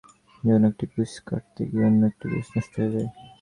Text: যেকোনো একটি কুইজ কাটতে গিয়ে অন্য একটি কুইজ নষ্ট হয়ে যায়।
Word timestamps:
যেকোনো 0.43 0.65
একটি 0.71 0.85
কুইজ 0.91 1.13
কাটতে 1.27 1.61
গিয়ে 1.69 1.85
অন্য 1.89 2.01
একটি 2.11 2.25
কুইজ 2.31 2.47
নষ্ট 2.55 2.73
হয়ে 2.79 2.91
যায়। 2.93 3.09